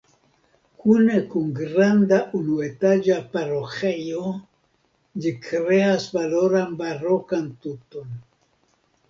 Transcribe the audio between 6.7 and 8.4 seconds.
barokan tuton.